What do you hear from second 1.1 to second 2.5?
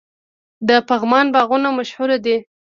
باغونه مشهور دي.